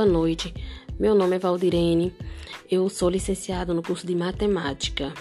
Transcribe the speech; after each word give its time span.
Boa 0.00 0.10
noite, 0.10 0.54
meu 0.98 1.14
nome 1.14 1.36
é 1.36 1.38
Valdirene, 1.38 2.10
eu 2.70 2.88
sou 2.88 3.10
licenciado 3.10 3.74
no 3.74 3.82
curso 3.82 4.06
de 4.06 4.14
Matemática 4.14 5.12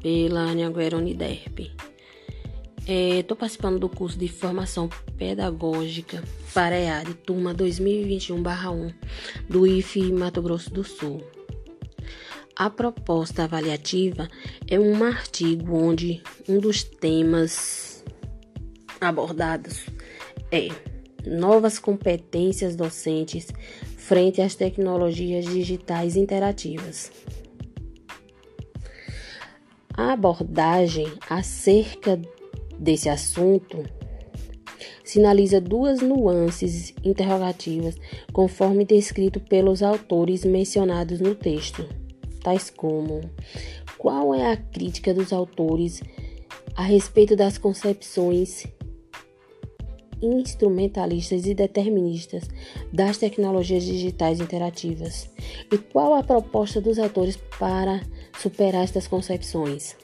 pela 0.00 0.40
Anhanguera 0.40 0.96
Uniderp. 0.96 1.70
Estou 2.86 3.36
é, 3.36 3.38
participando 3.38 3.78
do 3.78 3.90
curso 3.90 4.18
de 4.18 4.26
Formação 4.26 4.88
Pedagógica 5.18 6.24
para 6.54 6.78
EAD, 6.78 7.12
turma 7.26 7.54
2021-1 7.54 8.94
do 9.46 9.66
IFE 9.66 10.10
Mato 10.14 10.40
Grosso 10.40 10.72
do 10.72 10.82
Sul. 10.82 11.22
A 12.56 12.70
proposta 12.70 13.44
avaliativa 13.44 14.30
é 14.66 14.80
um 14.80 15.04
artigo 15.04 15.76
onde 15.76 16.22
um 16.48 16.58
dos 16.58 16.82
temas 16.82 18.02
abordados 18.98 19.84
é 20.50 20.70
novas 21.26 21.78
competências 21.78 22.76
docentes 22.76 23.48
frente 24.10 24.42
às 24.42 24.56
tecnologias 24.56 25.44
digitais 25.44 26.16
interativas. 26.16 27.12
A 29.96 30.14
abordagem 30.14 31.06
acerca 31.28 32.20
desse 32.76 33.08
assunto 33.08 33.84
sinaliza 35.04 35.60
duas 35.60 36.00
nuances 36.00 36.92
interrogativas, 37.04 37.94
conforme 38.32 38.84
descrito 38.84 39.38
pelos 39.38 39.80
autores 39.80 40.44
mencionados 40.44 41.20
no 41.20 41.36
texto, 41.36 41.88
tais 42.42 42.68
como: 42.68 43.20
qual 43.96 44.34
é 44.34 44.50
a 44.50 44.56
crítica 44.56 45.14
dos 45.14 45.32
autores 45.32 46.02
a 46.74 46.82
respeito 46.82 47.36
das 47.36 47.58
concepções 47.58 48.66
instrumentalistas 50.22 51.46
e 51.46 51.54
deterministas 51.54 52.48
das 52.92 53.18
tecnologias 53.18 53.84
digitais 53.84 54.40
interativas? 54.40 55.30
E 55.72 55.78
qual 55.78 56.14
a 56.14 56.22
proposta 56.22 56.80
dos 56.80 56.98
autores 56.98 57.36
para 57.58 58.00
superar 58.38 58.84
estas 58.84 59.06
concepções? 59.06 59.96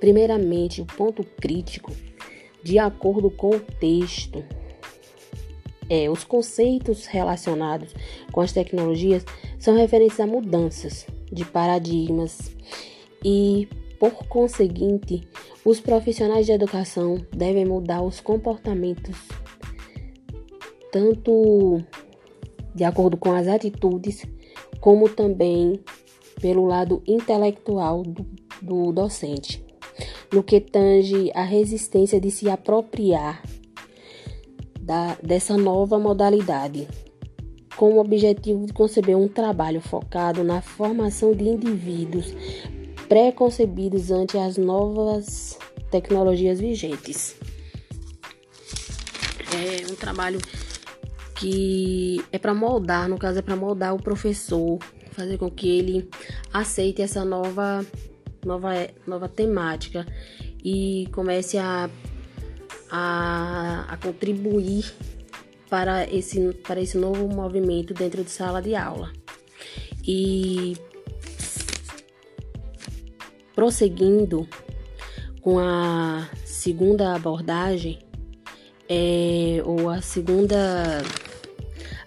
Primeiramente, 0.00 0.80
o 0.80 0.86
ponto 0.86 1.22
crítico, 1.22 1.92
de 2.62 2.78
acordo 2.78 3.30
com 3.30 3.50
o 3.50 3.60
texto, 3.60 4.44
é 5.88 6.08
os 6.10 6.24
conceitos 6.24 7.06
relacionados 7.06 7.94
com 8.32 8.40
as 8.40 8.52
tecnologias 8.52 9.24
são 9.58 9.76
referentes 9.76 10.18
a 10.18 10.26
mudanças 10.26 11.06
de 11.30 11.44
paradigmas 11.44 12.50
e 13.24 13.68
por 14.02 14.26
conseguinte, 14.26 15.22
os 15.64 15.78
profissionais 15.78 16.46
de 16.46 16.50
educação 16.50 17.24
devem 17.30 17.64
mudar 17.64 18.02
os 18.02 18.20
comportamentos, 18.20 19.16
tanto 20.90 21.80
de 22.74 22.82
acordo 22.82 23.16
com 23.16 23.30
as 23.30 23.46
atitudes, 23.46 24.26
como 24.80 25.08
também 25.08 25.78
pelo 26.40 26.66
lado 26.66 27.00
intelectual 27.06 28.02
do, 28.02 28.26
do 28.60 28.90
docente, 28.90 29.64
no 30.32 30.42
que 30.42 30.60
tange 30.60 31.30
a 31.32 31.44
resistência 31.44 32.20
de 32.20 32.32
se 32.32 32.50
apropriar 32.50 33.40
da, 34.80 35.14
dessa 35.22 35.56
nova 35.56 35.96
modalidade, 35.96 36.88
com 37.76 37.92
o 37.92 38.00
objetivo 38.00 38.66
de 38.66 38.72
conceber 38.72 39.16
um 39.16 39.28
trabalho 39.28 39.80
focado 39.80 40.42
na 40.42 40.60
formação 40.60 41.32
de 41.32 41.44
indivíduos 41.44 42.34
preconcebidos 43.12 44.10
ante 44.10 44.38
as 44.38 44.56
novas 44.56 45.58
tecnologias 45.90 46.58
vigentes. 46.58 47.36
É 49.52 49.92
um 49.92 49.94
trabalho 49.94 50.40
que 51.38 52.24
é 52.32 52.38
para 52.38 52.54
moldar, 52.54 53.10
no 53.10 53.18
caso 53.18 53.40
é 53.40 53.42
para 53.42 53.54
moldar 53.54 53.94
o 53.94 54.02
professor, 54.02 54.78
fazer 55.10 55.36
com 55.36 55.50
que 55.50 55.78
ele 55.78 56.08
aceite 56.54 57.02
essa 57.02 57.22
nova 57.22 57.84
nova 58.46 58.70
nova 59.06 59.28
temática 59.28 60.06
e 60.64 61.06
comece 61.12 61.58
a 61.58 61.90
a, 62.90 63.84
a 63.90 63.96
contribuir 63.98 64.90
para 65.68 66.10
esse 66.10 66.54
para 66.66 66.80
esse 66.80 66.96
novo 66.96 67.28
movimento 67.28 67.92
dentro 67.92 68.24
de 68.24 68.30
sala 68.30 68.62
de 68.62 68.74
aula. 68.74 69.12
E 70.02 70.78
Prosseguindo 73.54 74.48
com 75.40 75.58
a 75.58 76.28
segunda 76.44 77.14
abordagem, 77.14 77.98
é, 78.88 79.62
ou 79.64 79.88
a 79.88 80.00
segunda 80.00 81.02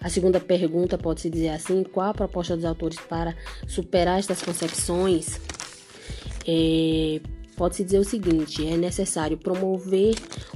a 0.06 0.10
segunda 0.10 0.40
pergunta 0.40 1.00
pode-se 1.00 1.32
dizer 1.32 1.50
assim: 1.50 1.84
qual 1.84 2.10
a 2.10 2.14
proposta 2.14 2.56
dos 2.56 2.64
autores 2.64 3.00
para 3.00 3.36
superar 3.68 4.20
estas 4.20 4.40
concepções? 4.40 5.42
É, 6.48 7.20
pode-se 7.58 7.84
dizer 7.84 7.98
o 7.98 8.04
seguinte: 8.04 8.68
é 8.68 8.78
necessário 8.78 9.36
promover 9.36 10.14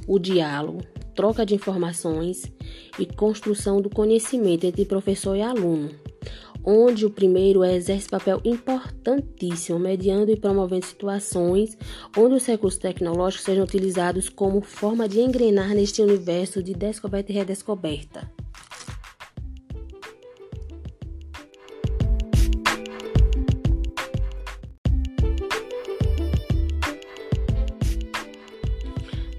o 0.08 0.20
diálogo, 0.20 0.84
troca 1.16 1.44
de 1.44 1.56
informações 1.56 2.44
e 3.00 3.08
construção 3.08 3.82
do 3.82 3.90
conhecimento 3.90 4.66
entre 4.66 4.86
professor 4.86 5.36
e 5.36 5.42
aluno, 5.42 5.90
onde 6.64 7.06
o 7.06 7.10
primeiro 7.10 7.64
exerce 7.64 8.10
papel 8.10 8.42
importantíssimo, 8.44 9.80
mediando 9.80 10.32
e 10.32 10.40
promovendo 10.40 10.86
situações 10.86 11.78
onde 12.18 12.36
os 12.36 12.46
recursos 12.46 12.80
tecnológicos 12.80 13.46
sejam 13.46 13.64
utilizados 13.64 14.30
como 14.30 14.62
forma 14.62 15.08
de 15.08 15.20
engrenar 15.20 15.74
neste 15.74 16.02
universo 16.02 16.62
de 16.62 16.74
descoberta 16.74 17.32
e 17.32 17.36
redescoberta. 17.36 18.30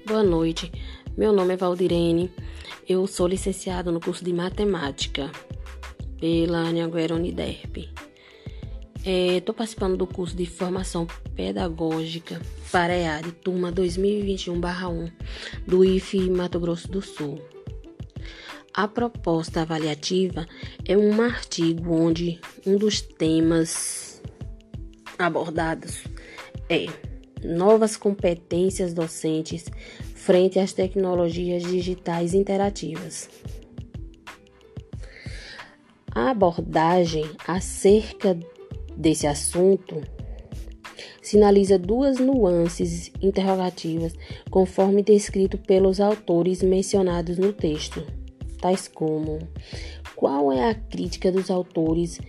Boa 0.05 0.23
noite, 0.23 0.69
meu 1.17 1.31
nome 1.31 1.53
é 1.53 1.57
Valdirene, 1.57 2.29
eu 2.87 3.07
sou 3.07 3.25
licenciado 3.27 3.93
no 3.93 4.01
curso 4.01 4.25
de 4.25 4.33
Matemática 4.33 5.31
pela 6.21 6.59
Anhanguera 6.59 7.15
Uniderp. 7.15 7.89
Estou 9.03 9.53
é, 9.53 9.57
participando 9.57 9.97
do 9.97 10.05
curso 10.05 10.35
de 10.35 10.45
Formação 10.45 11.07
Pedagógica 11.35 12.39
para 12.71 12.95
EAD, 12.95 13.31
turma 13.43 13.71
2021-1 13.73 15.11
do 15.65 15.83
IFE 15.83 16.29
Mato 16.29 16.59
Grosso 16.59 16.87
do 16.87 17.01
Sul. 17.01 17.41
A 18.71 18.87
proposta 18.87 19.63
avaliativa 19.63 20.45
é 20.85 20.95
um 20.95 21.19
artigo 21.19 21.91
onde 21.93 22.39
um 22.65 22.77
dos 22.77 23.01
temas 23.01 24.21
abordados 25.17 26.03
é 26.69 26.85
novas 27.43 27.97
competências 27.97 28.93
docentes 28.93 29.65
frente 30.13 30.59
às 30.59 30.71
tecnologias 30.73 31.63
digitais 31.63 32.35
interativas. 32.35 33.27
A 36.13 36.31
abordagem 36.31 37.23
acerca 37.47 38.37
desse 38.97 39.25
assunto 39.25 40.01
sinaliza 41.21 41.79
duas 41.79 42.19
nuances 42.19 43.11
interrogativas, 43.21 44.13
conforme 44.49 45.01
descrito 45.01 45.57
pelos 45.57 46.01
autores 46.01 46.61
mencionados 46.61 47.37
no 47.37 47.53
texto, 47.53 48.05
tais 48.59 48.89
como: 48.89 49.39
qual 50.15 50.51
é 50.51 50.69
a 50.69 50.75
crítica 50.75 51.31
dos 51.31 51.49
autores 51.49 52.19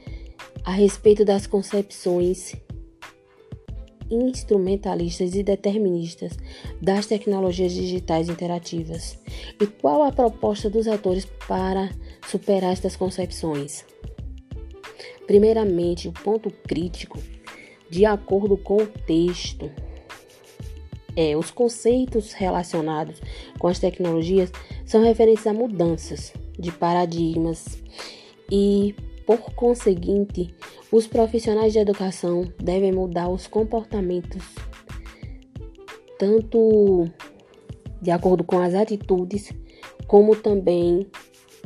a 0.65 0.71
respeito 0.71 1.25
das 1.25 1.47
concepções 1.49 2.55
instrumentalistas 4.09 5.35
e 5.35 5.43
deterministas 5.43 6.37
das 6.81 7.07
tecnologias 7.07 7.73
digitais 7.73 8.29
interativas? 8.29 9.19
E 9.61 9.67
qual 9.67 10.05
a 10.05 10.13
proposta 10.13 10.71
dos 10.71 10.87
autores 10.87 11.27
para 11.49 11.91
superar 12.27 12.73
estas 12.73 12.97
concepções? 12.97 13.85
Primeiramente, 15.27 16.09
o 16.09 16.13
ponto 16.13 16.51
crítico, 16.51 17.19
de 17.91 18.05
acordo 18.05 18.57
com 18.57 18.77
o 18.77 18.87
texto, 18.87 19.71
é 21.15 21.37
os 21.37 21.51
conceitos 21.51 22.33
relacionados 22.33 23.21
com 23.59 23.69
as 23.69 23.79
tecnologias 23.79 24.51
são 24.85 25.03
referentes 25.03 25.47
a 25.47 25.53
mudanças 25.53 26.33
de 26.59 26.73
paradigmas 26.73 27.83
e, 28.51 28.95
por 29.27 29.39
conseguinte, 29.55 30.55
os 30.91 31.07
profissionais 31.07 31.73
de 31.73 31.79
educação 31.79 32.51
devem 32.59 32.93
mudar 32.93 33.29
os 33.29 33.47
comportamentos 33.47 34.43
tanto 36.23 37.11
de 38.01 38.13
acordo 38.13 38.45
com 38.45 38.61
as 38.61 38.75
atitudes, 38.75 39.53
como 40.07 40.37
também 40.37 41.09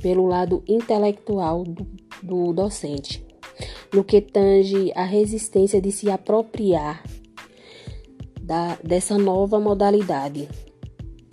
pelo 0.06 0.24
lado 0.24 0.62
intelectual 0.68 1.64
do, 1.64 1.84
do 2.22 2.52
docente, 2.52 3.26
no 3.92 4.04
que 4.04 4.20
tange 4.20 4.92
a 4.94 5.02
resistência 5.02 5.80
de 5.80 5.90
se 5.90 6.08
apropriar 6.08 7.02
da, 8.40 8.78
dessa 8.84 9.18
nova 9.18 9.58
modalidade, 9.58 10.48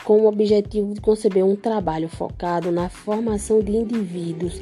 com 0.04 0.22
o 0.22 0.26
objetivo 0.28 0.92
de 0.92 1.02
conceber 1.02 1.46
um 1.46 1.56
trabalho 1.56 2.10
focado 2.10 2.72
na 2.72 2.90
formação 2.90 3.60
de 3.60 3.74
indivíduos 3.74 4.60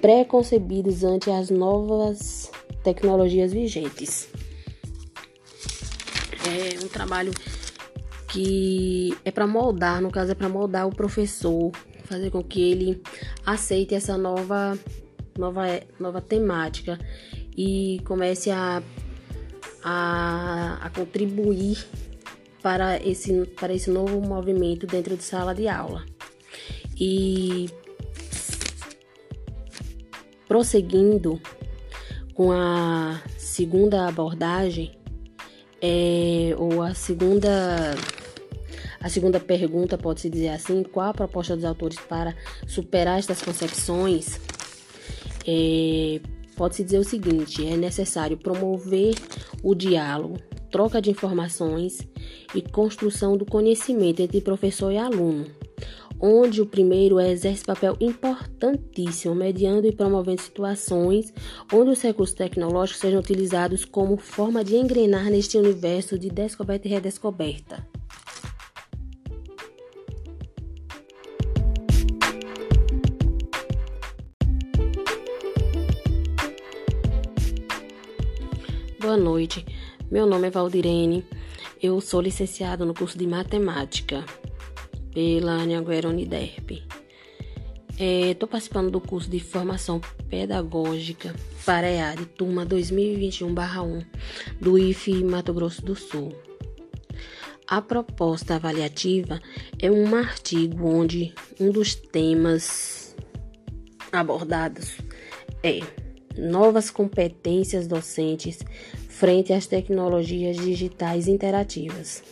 preconcebidos 0.00 1.04
ante 1.04 1.30
as 1.30 1.48
novas 1.48 2.50
tecnologias 2.82 3.52
vigentes. 3.52 4.28
É 6.44 6.84
um 6.84 6.88
trabalho 6.88 7.30
que 8.32 9.16
é 9.24 9.30
para 9.30 9.46
moldar, 9.46 10.02
no 10.02 10.10
caso 10.10 10.32
é 10.32 10.34
para 10.34 10.48
moldar 10.48 10.88
o 10.88 10.90
professor, 10.90 11.70
fazer 12.08 12.30
com 12.30 12.42
que 12.42 12.60
ele 12.60 13.02
aceite 13.44 13.94
essa 13.94 14.16
nova 14.16 14.78
nova 15.36 15.64
nova 16.00 16.20
temática 16.20 16.98
e 17.56 18.00
comece 18.04 18.50
a 18.50 18.82
a, 19.82 20.78
a 20.82 20.90
contribuir 20.90 21.86
para 22.62 22.98
esse, 23.02 23.46
para 23.58 23.72
esse 23.72 23.90
novo 23.90 24.20
movimento 24.20 24.86
dentro 24.86 25.16
de 25.16 25.22
sala 25.22 25.54
de 25.54 25.68
aula. 25.68 26.04
E 27.00 27.70
prosseguindo 30.46 31.40
com 32.34 32.50
a 32.52 33.20
segunda 33.36 34.08
abordagem, 34.08 34.98
é, 35.80 36.54
ou 36.58 36.82
a 36.82 36.94
segunda 36.94 37.94
a 39.00 39.08
segunda 39.08 39.38
pergunta 39.38 39.96
pode-se 39.96 40.28
dizer 40.28 40.48
assim: 40.48 40.82
qual 40.82 41.10
a 41.10 41.14
proposta 41.14 41.54
dos 41.54 41.64
autores 41.64 41.98
para 41.98 42.34
superar 42.66 43.18
estas 43.18 43.42
concepções? 43.42 44.40
É, 45.46 46.20
pode-se 46.56 46.84
dizer 46.84 46.98
o 46.98 47.04
seguinte: 47.04 47.66
é 47.66 47.76
necessário 47.76 48.36
promover 48.36 49.14
o 49.62 49.74
diálogo, 49.74 50.38
troca 50.70 51.00
de 51.00 51.10
informações 51.10 52.06
e 52.54 52.60
construção 52.60 53.36
do 53.36 53.46
conhecimento 53.46 54.20
entre 54.20 54.40
professor 54.40 54.92
e 54.92 54.98
aluno, 54.98 55.46
onde 56.20 56.60
o 56.60 56.66
primeiro 56.66 57.20
exerce 57.20 57.64
papel 57.64 57.96
importantíssimo, 58.00 59.34
mediando 59.34 59.86
e 59.86 59.92
promovendo 59.92 60.42
situações 60.42 61.32
onde 61.72 61.90
os 61.90 62.02
recursos 62.02 62.34
tecnológicos 62.34 63.00
sejam 63.00 63.20
utilizados 63.20 63.84
como 63.84 64.16
forma 64.16 64.64
de 64.64 64.76
engrenar 64.76 65.30
neste 65.30 65.56
universo 65.56 66.18
de 66.18 66.28
descoberta 66.28 66.88
e 66.88 66.90
redescoberta. 66.90 67.86
Boa 79.00 79.16
noite, 79.16 79.64
meu 80.10 80.26
nome 80.26 80.48
é 80.48 80.50
Valdirene, 80.50 81.24
eu 81.80 82.00
sou 82.00 82.20
licenciada 82.20 82.84
no 82.84 82.92
curso 82.92 83.16
de 83.16 83.28
Matemática 83.28 84.24
pela 85.14 85.52
Anhanguera 85.52 86.08
Uniderp. 86.08 86.82
Estou 87.96 88.48
é, 88.48 88.50
participando 88.50 88.90
do 88.90 89.00
curso 89.00 89.30
de 89.30 89.38
Formação 89.38 90.00
Pedagógica 90.28 91.32
para 91.64 91.88
EAD, 91.88 92.26
turma 92.26 92.66
2021-1 92.66 94.04
do 94.60 94.76
IFE 94.76 95.22
Mato 95.22 95.54
Grosso 95.54 95.80
do 95.80 95.94
Sul. 95.94 96.34
A 97.68 97.80
proposta 97.80 98.56
avaliativa 98.56 99.40
é 99.78 99.88
um 99.88 100.12
artigo 100.16 100.88
onde 100.88 101.32
um 101.60 101.70
dos 101.70 101.94
temas 101.94 103.14
abordados 104.10 104.98
é 105.62 106.07
novas 106.38 106.90
competências 106.90 107.86
docentes 107.86 108.60
frente 109.08 109.52
às 109.52 109.66
tecnologias 109.66 110.56
digitais 110.56 111.26
interativas. 111.26 112.22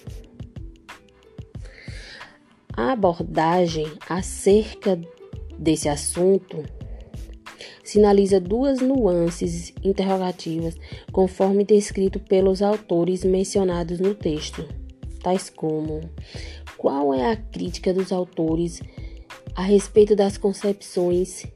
A 2.73 2.93
abordagem 2.93 3.87
acerca 4.09 5.01
desse 5.59 5.89
assunto 5.89 6.63
sinaliza 7.83 8.39
duas 8.39 8.81
nuances 8.81 9.73
interrogativas, 9.83 10.77
conforme 11.11 11.65
descrito 11.65 12.21
pelos 12.21 12.61
autores 12.61 13.25
mencionados 13.25 13.99
no 13.99 14.15
texto, 14.15 14.69
tais 15.23 15.49
como: 15.49 16.01
qual 16.77 17.15
é 17.15 17.33
a 17.33 17.37
crítica 17.37 17.95
dos 17.95 18.13
autores 18.13 18.83
a 19.55 19.63
respeito 19.63 20.15
das 20.15 20.37
concepções 20.37 21.47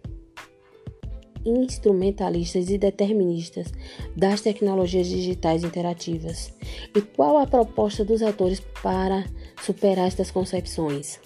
instrumentalistas 1.45 2.69
e 2.71 2.79
deterministas 2.79 3.73
das 4.17 4.41
tecnologias 4.41 5.09
digitais 5.09 5.65
interativas? 5.65 6.53
E 6.95 7.01
qual 7.01 7.39
a 7.39 7.47
proposta 7.47 8.05
dos 8.05 8.23
autores 8.23 8.61
para 8.83 9.25
superar 9.63 10.07
estas 10.07 10.31
concepções? 10.31 11.21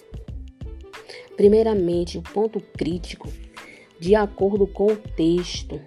Primeiramente, 1.35 2.17
o 2.17 2.21
ponto 2.21 2.61
crítico, 2.61 3.29
de 3.99 4.15
acordo 4.15 4.65
com 4.65 4.87
o 4.87 4.95
texto, 4.95 5.81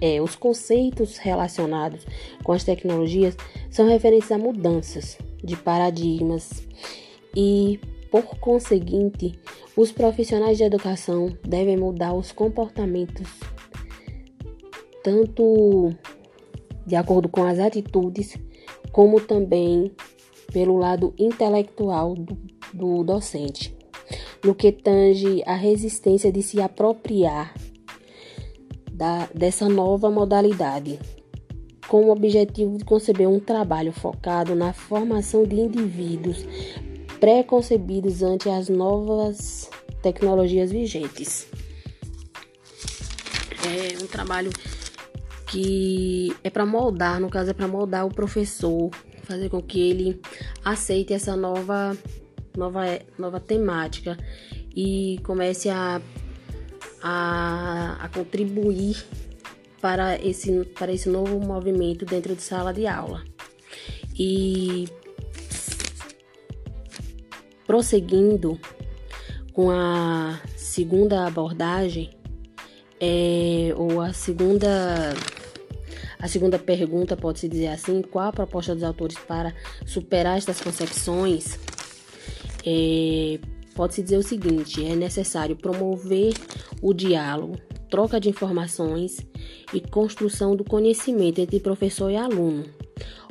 é 0.00 0.20
os 0.20 0.34
conceitos 0.34 1.18
relacionados 1.18 2.06
com 2.42 2.52
as 2.52 2.64
tecnologias 2.64 3.36
são 3.70 3.86
referentes 3.86 4.32
a 4.32 4.38
mudanças 4.38 5.18
de 5.44 5.56
paradigmas 5.56 6.62
e 7.36 7.78
por 8.10 8.24
conseguinte, 8.40 9.38
os 9.76 9.92
profissionais 9.92 10.58
de 10.58 10.64
educação 10.64 11.36
devem 11.46 11.76
mudar 11.76 12.12
os 12.12 12.32
comportamentos, 12.32 13.28
tanto 15.02 15.94
de 16.86 16.96
acordo 16.96 17.28
com 17.28 17.44
as 17.44 17.58
atitudes, 17.58 18.36
como 18.92 19.20
também 19.20 19.92
pelo 20.52 20.76
lado 20.76 21.14
intelectual 21.16 22.14
do, 22.14 22.36
do 22.74 23.04
docente, 23.04 23.76
no 24.44 24.54
que 24.54 24.72
tange 24.72 25.42
a 25.46 25.54
resistência 25.54 26.32
de 26.32 26.42
se 26.42 26.60
apropriar 26.60 27.54
da, 28.92 29.28
dessa 29.34 29.68
nova 29.68 30.10
modalidade, 30.10 30.98
com 31.86 32.06
o 32.06 32.10
objetivo 32.10 32.76
de 32.76 32.84
conceber 32.84 33.28
um 33.28 33.40
trabalho 33.40 33.92
focado 33.92 34.54
na 34.54 34.72
formação 34.72 35.44
de 35.44 35.56
indivíduos 35.56 36.44
preconcebidos 37.20 38.22
ante 38.22 38.48
as 38.48 38.68
novas 38.68 39.68
tecnologias 40.02 40.72
vigentes. 40.72 41.46
É 43.62 44.02
um 44.02 44.06
trabalho 44.06 44.50
que 45.46 46.34
é 46.42 46.48
para 46.48 46.64
moldar, 46.64 47.20
no 47.20 47.28
caso 47.28 47.50
é 47.50 47.52
para 47.52 47.68
moldar 47.68 48.06
o 48.06 48.14
professor, 48.14 48.90
fazer 49.24 49.50
com 49.50 49.60
que 49.60 49.80
ele 49.80 50.20
aceite 50.64 51.12
essa 51.12 51.36
nova 51.36 51.96
nova 52.56 52.80
nova 53.18 53.38
temática 53.38 54.16
e 54.74 55.20
comece 55.22 55.68
a 55.68 56.00
a, 57.02 57.96
a 58.00 58.08
contribuir 58.08 59.04
para 59.80 60.16
esse 60.18 60.64
para 60.78 60.92
esse 60.92 61.08
novo 61.08 61.38
movimento 61.38 62.04
dentro 62.04 62.34
de 62.34 62.42
sala 62.42 62.72
de 62.72 62.86
aula. 62.86 63.22
E 64.18 64.86
Prosseguindo 67.70 68.58
com 69.52 69.70
a 69.70 70.40
segunda 70.56 71.24
abordagem, 71.24 72.10
é, 72.98 73.72
ou 73.76 74.00
a 74.00 74.12
segunda 74.12 75.14
a 76.18 76.26
segunda 76.26 76.58
pergunta 76.58 77.16
pode-se 77.16 77.46
dizer 77.46 77.68
assim: 77.68 78.02
qual 78.02 78.26
a 78.26 78.32
proposta 78.32 78.74
dos 78.74 78.82
autores 78.82 79.16
para 79.18 79.54
superar 79.86 80.36
estas 80.36 80.60
concepções? 80.60 81.60
É, 82.66 83.38
pode-se 83.76 84.02
dizer 84.02 84.16
o 84.16 84.22
seguinte: 84.24 84.84
é 84.84 84.96
necessário 84.96 85.54
promover 85.54 86.34
o 86.82 86.92
diálogo, 86.92 87.54
troca 87.88 88.18
de 88.18 88.28
informações 88.28 89.24
e 89.72 89.80
construção 89.80 90.56
do 90.56 90.64
conhecimento 90.64 91.40
entre 91.40 91.60
professor 91.60 92.10
e 92.10 92.16
aluno, 92.16 92.64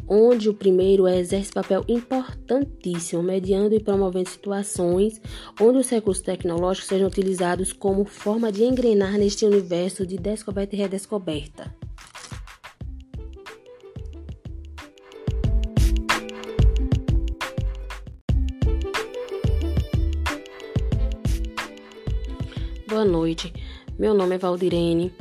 onde 0.10 0.50
o 0.50 0.54
primeiro 0.54 1.08
exerce 1.08 1.54
papel 1.54 1.86
importantíssimo, 1.88 3.22
mediando 3.22 3.76
e 3.76 3.80
promovendo 3.80 4.28
situações 4.28 5.22
onde 5.62 5.78
os 5.78 5.90
recursos 5.90 6.24
tecnológicos 6.24 6.90
sejam 6.90 7.08
utilizados 7.08 7.72
como 7.72 8.04
forma 8.04 8.52
de 8.52 8.64
engrenar 8.64 9.20
neste 9.20 9.46
universo 9.46 10.08
de 10.08 10.18
descoberta 10.18 10.76
e 10.76 10.80
redescoberta. 10.80 11.74
Boa 22.88 23.06
noite, 23.06 23.54
meu 24.00 24.16
nome 24.16 24.36
é 24.36 24.38
Valdirene, 24.40 25.14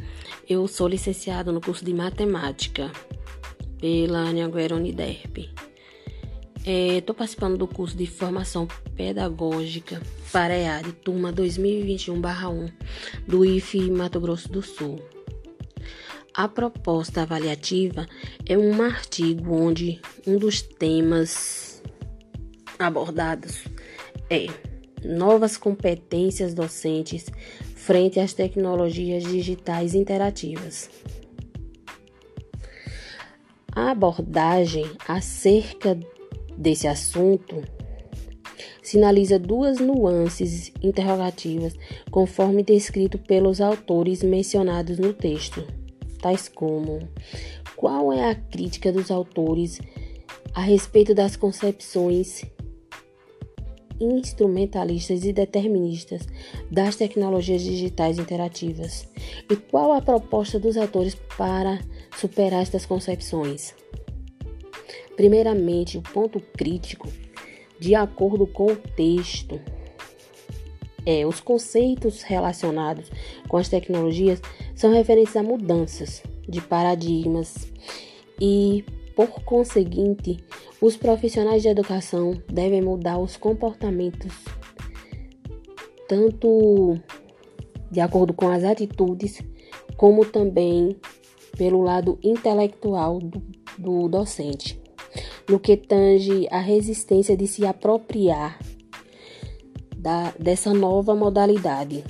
eu 0.48 0.66
sou 0.66 0.88
licenciado 0.88 1.52
no 1.52 1.60
curso 1.60 1.84
de 1.84 1.92
Matemática 1.92 2.90
pela 3.80 4.18
Anhanguera 4.18 4.74
Uniderp. 4.74 5.50
Estou 6.64 7.14
é, 7.14 7.16
participando 7.16 7.56
do 7.56 7.66
curso 7.66 7.96
de 7.96 8.06
formação 8.06 8.68
pedagógica 8.94 10.02
para 10.32 10.54
EAD, 10.54 10.92
turma 11.04 11.32
2021-1 11.32 12.72
do 13.26 13.44
IFE 13.44 13.90
Mato 13.90 14.20
Grosso 14.20 14.50
do 14.50 14.60
Sul. 14.60 15.00
A 16.34 16.46
proposta 16.46 17.22
avaliativa 17.22 18.06
é 18.46 18.56
um 18.56 18.82
artigo 18.82 19.54
onde 19.54 20.00
um 20.26 20.36
dos 20.36 20.60
temas 20.60 21.82
abordados 22.78 23.64
é 24.30 24.46
novas 25.04 25.56
competências 25.56 26.54
docentes 26.54 27.26
frente 27.74 28.20
às 28.20 28.32
tecnologias 28.34 29.24
digitais 29.24 29.94
interativas. 29.94 30.90
A 33.74 33.90
abordagem 33.90 34.86
acerca 35.06 35.98
desse 36.56 36.88
assunto 36.88 37.62
sinaliza 38.82 39.38
duas 39.38 39.78
nuances 39.78 40.72
interrogativas, 40.82 41.74
conforme 42.10 42.62
descrito 42.62 43.18
pelos 43.18 43.60
autores 43.60 44.22
mencionados 44.22 44.98
no 44.98 45.12
texto, 45.12 45.64
tais 46.20 46.48
como: 46.48 47.06
qual 47.76 48.12
é 48.12 48.30
a 48.30 48.34
crítica 48.34 48.90
dos 48.90 49.10
autores 49.10 49.78
a 50.54 50.60
respeito 50.60 51.14
das 51.14 51.36
concepções 51.36 52.44
instrumentalistas 54.00 55.24
e 55.24 55.32
deterministas 55.32 56.22
das 56.70 56.96
tecnologias 56.96 57.62
digitais 57.62 58.18
interativas? 58.18 59.06
E 59.50 59.56
qual 59.56 59.92
a 59.92 60.00
proposta 60.00 60.58
dos 60.58 60.76
autores 60.76 61.14
para 61.36 61.78
superar 62.18 62.62
estas 62.62 62.84
concepções? 62.84 63.74
Primeiramente, 65.16 65.98
o 65.98 66.02
ponto 66.02 66.40
crítico 66.40 67.08
de 67.78 67.94
acordo 67.94 68.46
com 68.46 68.66
o 68.66 68.76
texto. 68.76 69.60
É, 71.06 71.24
os 71.26 71.40
conceitos 71.40 72.22
relacionados 72.22 73.10
com 73.48 73.56
as 73.56 73.68
tecnologias 73.68 74.42
são 74.74 74.92
referentes 74.92 75.36
a 75.36 75.42
mudanças 75.42 76.22
de 76.46 76.60
paradigmas 76.60 77.72
e, 78.40 78.84
por 79.16 79.42
conseguinte, 79.42 80.38
os 80.80 80.96
profissionais 80.96 81.62
de 81.62 81.68
educação 81.68 82.40
devem 82.46 82.82
mudar 82.82 83.18
os 83.18 83.36
comportamentos 83.36 84.34
tanto 86.08 86.98
de 87.90 88.00
acordo 88.00 88.32
com 88.32 88.48
as 88.48 88.64
atitudes, 88.64 89.42
como 89.96 90.24
também 90.24 90.96
pelo 91.58 91.82
lado 91.82 92.18
intelectual 92.22 93.18
do, 93.18 93.42
do 93.76 94.08
docente 94.08 94.80
no 95.48 95.58
que 95.58 95.76
tange 95.76 96.46
a 96.50 96.58
resistência 96.58 97.36
de 97.36 97.46
se 97.46 97.66
apropriar 97.66 98.58
da, 99.96 100.32
dessa 100.38 100.72
nova 100.72 101.14
modalidade, 101.14 102.04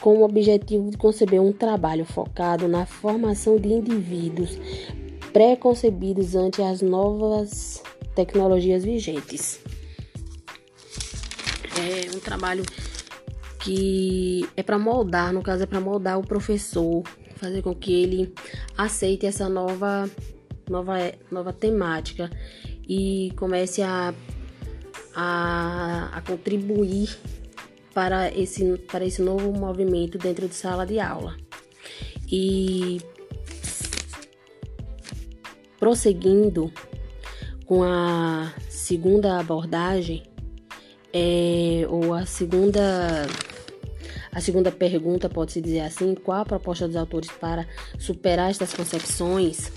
com 0.00 0.18
o 0.18 0.24
objetivo 0.24 0.90
de 0.90 0.96
conceber 0.96 1.40
um 1.40 1.52
trabalho 1.52 2.04
focado 2.04 2.66
na 2.66 2.86
formação 2.86 3.56
de 3.56 3.68
indivíduos 3.68 4.58
preconcebidos 5.32 6.34
ante 6.34 6.62
as 6.62 6.80
novas 6.80 7.82
tecnologias 8.14 8.84
vigentes. 8.84 9.60
É 11.78 12.16
um 12.16 12.20
trabalho 12.20 12.64
que 13.62 14.48
é 14.56 14.62
para 14.62 14.78
moldar, 14.78 15.32
no 15.34 15.42
caso 15.42 15.64
é 15.64 15.66
para 15.66 15.80
moldar 15.80 16.18
o 16.18 16.26
professor, 16.26 17.02
fazer 17.36 17.62
com 17.62 17.74
que 17.74 17.92
ele 18.02 18.34
aceite 18.76 19.26
essa 19.26 19.48
nova 19.48 20.10
nova, 20.70 20.96
nova 21.30 21.52
temática 21.52 22.30
e 22.88 23.32
comece 23.36 23.82
a, 23.82 24.14
a, 25.14 26.10
a 26.12 26.20
contribuir 26.22 27.16
para 27.94 28.30
esse, 28.32 28.76
para 28.90 29.04
esse 29.04 29.22
novo 29.22 29.52
movimento 29.52 30.18
dentro 30.18 30.48
de 30.48 30.54
sala 30.54 30.84
de 30.84 31.00
aula. 31.00 31.36
E 32.30 33.00
prosseguindo 35.78 36.72
com 37.64 37.82
a 37.82 38.52
segunda 38.68 39.38
abordagem, 39.38 40.24
é, 41.12 41.86
ou 41.88 42.12
a 42.12 42.26
segunda 42.26 43.26
a 44.36 44.40
segunda 44.40 44.70
pergunta 44.70 45.28
pode-se 45.28 45.60
dizer 45.60 45.80
assim: 45.80 46.14
qual 46.14 46.42
a 46.42 46.44
proposta 46.44 46.86
dos 46.86 46.96
autores 46.96 47.30
para 47.30 47.66
superar 47.98 48.50
estas 48.50 48.74
concepções? 48.74 49.72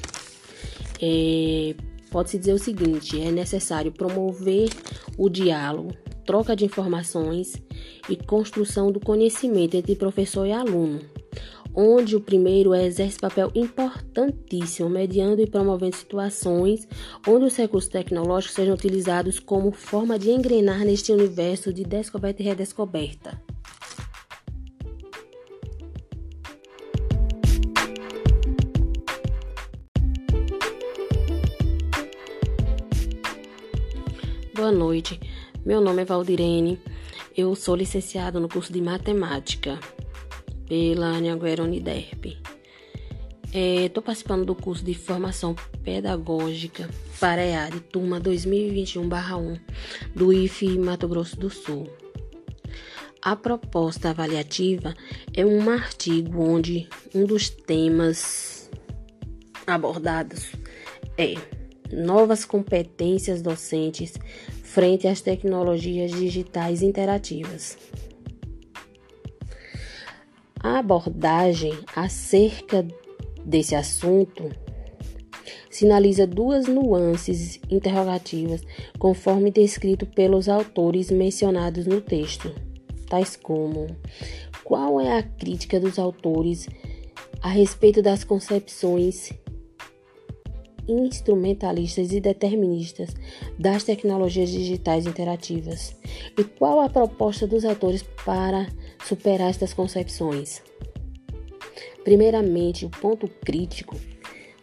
é, 1.02 1.76
pode-se 2.12 2.38
dizer 2.38 2.54
o 2.54 2.60
seguinte: 2.60 3.20
é 3.20 3.32
necessário 3.32 3.92
promover 3.92 4.70
o 5.18 5.30
diálogo, 5.30 5.94
troca 6.26 6.56
de 6.56 6.66
informações 6.66 7.54
e 8.10 8.16
construção 8.16 8.92
do 8.92 9.00
conhecimento 9.00 9.76
entre 9.76 9.96
professor 9.96 10.46
e 10.46 10.52
aluno, 10.52 11.00
onde 11.74 12.16
o 12.16 12.22
primeiro 12.22 12.76
exerce 12.76 13.18
papel 13.18 13.52
importantíssimo, 13.56 14.90
mediando 14.90 15.42
e 15.42 15.48
promovendo 15.48 15.96
situações 15.96 16.88
onde 17.28 17.46
os 17.46 17.56
recursos 17.56 17.90
tecnológicos 17.90 18.56
sejam 18.56 18.74
utilizados 18.74 19.40
como 19.40 19.72
forma 19.72 20.20
de 20.20 20.32
engrenar 20.32 20.84
neste 20.84 21.12
universo 21.12 21.74
de 21.74 21.84
descoberta 21.84 22.42
e 22.42 22.46
redescoberta. 22.46 23.49
Boa 34.70 34.78
noite, 34.78 35.20
meu 35.66 35.82
nome 35.82 36.04
é 36.04 36.06
Valdirene, 36.06 36.80
eu 37.36 37.56
sou 37.56 37.76
licenciado 37.76 38.40
no 38.40 38.48
curso 38.48 38.72
de 38.72 38.80
Matemática 38.80 39.80
pela 40.68 41.08
Anhanguera 41.08 41.64
Uniderp. 41.64 42.38
Estou 43.52 44.04
é, 44.04 44.06
participando 44.06 44.46
do 44.46 44.54
curso 44.54 44.86
de 44.86 44.94
Formação 44.94 45.56
Pedagógica 45.84 46.88
para 47.20 47.44
EAD, 47.44 47.80
turma 47.92 48.22
2021-1 48.22 49.60
do 50.16 50.32
IFE 50.32 50.78
Mato 50.78 51.08
Grosso 51.08 51.36
do 51.36 51.50
Sul. 51.50 51.92
A 53.24 53.36
proposta 53.36 54.12
avaliativa 54.12 54.94
é 55.34 55.44
um 55.44 55.68
artigo 55.68 56.44
onde 56.44 56.88
um 57.16 57.26
dos 57.26 57.50
temas 57.50 58.70
abordados 59.66 60.52
é 61.18 61.34
novas 61.92 62.46
competências 62.46 63.42
docentes 63.42 64.14
frente 64.80 65.10
às 65.10 65.20
tecnologias 65.20 66.10
digitais 66.10 66.82
interativas. 66.82 67.78
A 70.58 70.80
abordagem 70.80 71.74
acerca 71.94 72.88
desse 73.44 73.76
assunto 73.76 74.50
sinaliza 75.70 76.26
duas 76.26 76.66
nuances 76.66 77.60
interrogativas, 77.70 78.62
conforme 78.98 79.52
descrito 79.52 80.06
pelos 80.06 80.48
autores 80.48 81.12
mencionados 81.12 81.86
no 81.86 82.00
texto, 82.00 82.50
tais 83.10 83.36
como: 83.36 83.88
qual 84.64 85.02
é 85.02 85.18
a 85.18 85.24
crítica 85.24 85.78
dos 85.78 86.00
autores 86.00 86.70
a 87.42 87.50
respeito 87.50 88.02
das 88.02 88.24
concepções 88.24 89.34
instrumentalistas 90.92 92.12
e 92.12 92.20
deterministas 92.20 93.16
das 93.58 93.84
tecnologias 93.84 94.50
digitais 94.50 95.06
interativas? 95.06 95.96
E 96.38 96.44
qual 96.44 96.80
a 96.80 96.90
proposta 96.90 97.46
dos 97.48 97.64
autores 97.64 98.04
para 98.26 98.68
superar 99.06 99.50
estas 99.50 99.74
concepções? 99.74 100.62
Primeiramente, 102.04 102.86
o 102.86 102.90
ponto 102.90 103.28
crítico, 103.28 103.96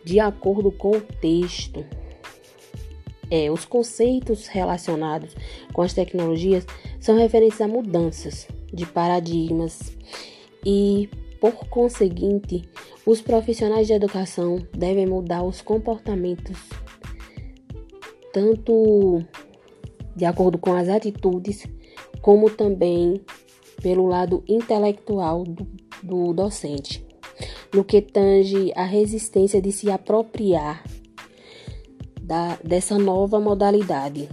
de 0.05 0.19
acordo 0.19 0.73
com 0.73 0.91
o 0.91 1.01
texto, 1.01 1.85
é 3.31 3.51
os 3.51 3.65
conceitos 3.65 4.47
relacionados 4.47 5.35
com 5.73 5.83
as 5.83 5.93
tecnologias 5.93 6.65
são 7.01 7.17
referentes 7.17 7.61
a 7.61 7.69
mudanças 7.69 8.47
de 8.73 8.87
paradigmas 8.87 9.93
e 10.65 11.09
por 11.41 11.69
conseguinte, 11.69 12.69
os 13.07 13.23
profissionais 13.23 13.87
de 13.87 13.93
educação 13.93 14.59
devem 14.77 15.07
mudar 15.07 15.45
os 15.45 15.63
comportamentos, 15.63 16.59
tanto 18.33 19.23
de 20.17 20.25
acordo 20.25 20.59
com 20.59 20.75
as 20.75 20.89
atitudes, 20.89 21.65
como 22.21 22.51
também 22.51 23.21
pelo 23.81 24.07
lado 24.07 24.43
intelectual 24.49 25.45
do, 25.45 25.69
do 26.03 26.33
docente, 26.33 27.07
no 27.73 27.85
que 27.85 28.03
tange 28.03 28.73
a 28.75 28.85
resistência 28.85 29.63
de 29.63 29.71
se 29.71 29.89
apropriar 29.89 30.83
da, 32.21 32.59
dessa 32.65 32.99
nova 32.99 33.39
modalidade, 33.39 34.29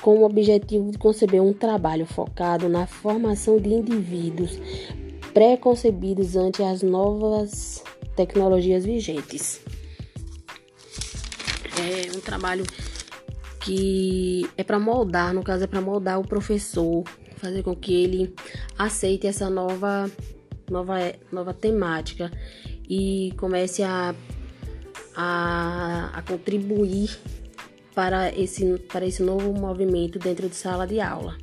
com 0.00 0.18
o 0.18 0.24
objetivo 0.24 0.92
de 0.92 0.98
conceber 0.98 1.42
um 1.42 1.52
trabalho 1.52 2.06
focado 2.06 2.68
na 2.68 2.86
formação 2.86 3.58
de 3.58 3.70
indivíduos 3.70 4.60
preconcebidos 5.32 6.36
ante 6.36 6.62
as 6.62 6.82
novas 6.82 7.82
tecnologias 8.16 8.84
vigentes. 8.84 9.60
É 11.78 12.16
um 12.16 12.20
trabalho 12.20 12.64
que 13.64 14.48
é 14.56 14.64
para 14.64 14.78
moldar, 14.78 15.32
no 15.32 15.42
caso 15.42 15.64
é 15.64 15.66
para 15.66 15.80
moldar 15.80 16.18
o 16.18 16.26
professor, 16.26 17.04
fazer 17.36 17.62
com 17.62 17.74
que 17.74 17.94
ele 17.94 18.34
aceite 18.78 19.26
essa 19.26 19.48
nova 19.48 20.10
nova 20.70 20.96
nova 21.32 21.52
temática 21.52 22.30
e 22.88 23.32
comece 23.36 23.82
a 23.82 24.14
a, 25.16 26.10
a 26.14 26.22
contribuir 26.22 27.18
para 27.94 28.32
esse 28.34 28.78
para 28.92 29.06
esse 29.06 29.22
novo 29.22 29.52
movimento 29.52 30.18
dentro 30.18 30.48
de 30.48 30.56
sala 30.56 30.86
de 30.86 31.00
aula. 31.00 31.36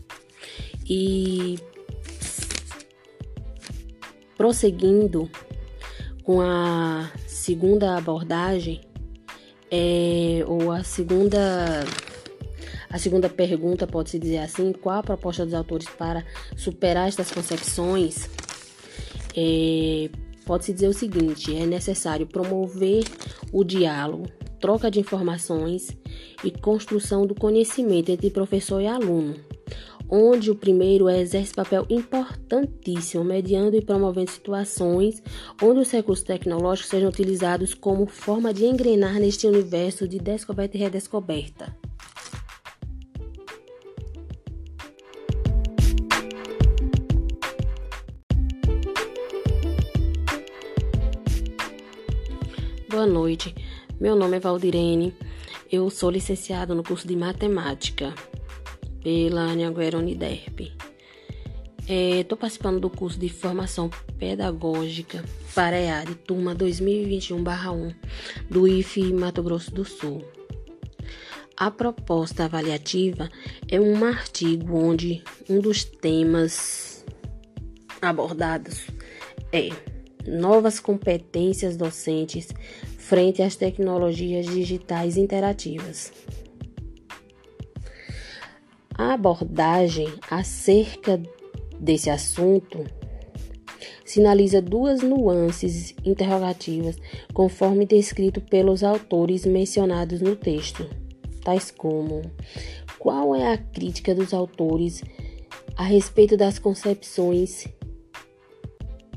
E 0.89 1.59
prosseguindo 4.37 5.29
com 6.23 6.39
a 6.41 7.11
segunda 7.25 7.97
abordagem, 7.97 8.81
é, 9.71 10.43
ou 10.47 10.71
a 10.71 10.83
segunda 10.83 11.83
a 12.89 12.97
segunda 12.97 13.27
pergunta 13.29 13.85
pode-se 13.85 14.17
dizer 14.17 14.39
assim: 14.39 14.71
qual 14.71 14.99
a 14.99 15.03
proposta 15.03 15.43
dos 15.45 15.53
autores 15.53 15.87
para 15.89 16.25
superar 16.55 17.07
estas 17.07 17.31
concepções? 17.31 18.29
É, 19.35 20.09
pode-se 20.45 20.73
dizer 20.73 20.87
o 20.87 20.93
seguinte: 20.93 21.55
é 21.55 21.65
necessário 21.65 22.25
promover 22.25 23.03
o 23.51 23.63
diálogo, 23.63 24.27
troca 24.59 24.89
de 24.89 24.99
informações 24.99 25.95
e 26.43 26.51
construção 26.51 27.27
do 27.27 27.35
conhecimento 27.35 28.09
entre 28.09 28.29
professor 28.29 28.81
e 28.81 28.87
aluno, 28.87 29.35
onde 30.09 30.49
o 30.49 30.55
primeiro 30.55 31.09
exerce 31.09 31.53
papel 31.53 31.85
importantíssimo, 31.89 33.23
mediando 33.23 33.75
e 33.75 33.81
promovendo 33.81 34.31
situações 34.31 35.21
onde 35.61 35.81
os 35.81 35.91
recursos 35.91 36.23
tecnológicos 36.23 36.89
sejam 36.89 37.09
utilizados 37.09 37.73
como 37.73 38.07
forma 38.07 38.53
de 38.53 38.65
engrenar 38.65 39.19
neste 39.19 39.47
universo 39.47 40.07
de 40.07 40.19
descoberta 40.19 40.77
e 40.77 40.79
redescoberta. 40.79 41.75
Boa 52.89 53.05
noite, 53.05 53.53
meu 53.99 54.15
nome 54.15 54.37
é 54.37 54.39
Valdirene, 54.39 55.13
eu 55.71 55.87
sou 55.89 56.09
licenciada 56.09 56.73
no 56.73 56.81
curso 56.81 57.07
de 57.07 57.15
Matemática 57.15 58.11
pela 59.07 59.43
Anhanguera 59.43 59.97
Uniderp. 59.97 60.73
Estou 61.87 62.37
é, 62.37 62.41
participando 62.41 62.81
do 62.81 62.89
curso 62.89 63.17
de 63.17 63.29
Formação 63.29 63.89
Pedagógica 64.19 65.23
para 65.55 65.79
EAD, 65.79 66.15
turma 66.15 66.53
2021-1 66.53 67.95
do 68.49 68.67
IFE 68.67 69.13
Mato 69.13 69.41
Grosso 69.41 69.71
do 69.71 69.85
Sul. 69.85 70.25
A 71.55 71.71
proposta 71.71 72.43
avaliativa 72.43 73.29
é 73.71 73.79
um 73.79 74.03
artigo 74.03 74.77
onde 74.77 75.23
um 75.49 75.61
dos 75.61 75.85
temas 75.85 77.05
abordados 78.01 78.87
é 79.53 79.69
novas 80.29 80.81
competências 80.81 81.77
docentes 81.77 82.49
frente 82.97 83.41
às 83.41 83.55
tecnologias 83.55 84.47
digitais 84.47 85.15
interativas. 85.15 86.11
A 88.97 89.13
abordagem 89.13 90.07
acerca 90.29 91.21
desse 91.79 92.09
assunto 92.09 92.83
sinaliza 94.03 94.61
duas 94.61 95.03
nuances 95.03 95.93
interrogativas, 96.03 96.97
conforme 97.33 97.85
descrito 97.85 98.41
pelos 98.41 98.83
autores 98.83 99.45
mencionados 99.45 100.21
no 100.21 100.35
texto, 100.35 100.89
tais 101.43 101.69
como: 101.69 102.21
qual 102.97 103.35
é 103.35 103.53
a 103.53 103.57
crítica 103.57 104.15
dos 104.15 104.33
autores 104.33 105.03
a 105.75 105.83
respeito 105.83 106.35
das 106.35 106.57
concepções 106.57 107.67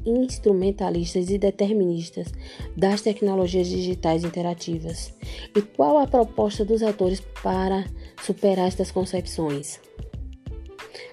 instrumentalistas 0.04 1.30
e 1.30 1.38
deterministas 1.38 2.32
das 2.76 3.00
tecnologias 3.00 3.68
digitais 3.68 4.24
interativas? 4.24 5.14
E 5.56 5.62
qual 5.62 5.98
a 5.98 6.06
proposta 6.06 6.64
dos 6.64 6.82
autores 6.82 7.20
para 7.42 7.86
superar 8.22 8.68
estas 8.68 8.90
concepções? 8.90 9.80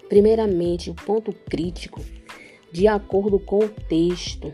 Primeiramente, 0.09 0.89
o 0.89 0.95
ponto 0.95 1.33
crítico, 1.33 2.01
de 2.71 2.87
acordo 2.87 3.39
com 3.39 3.59
o 3.59 3.69
texto, 3.69 4.53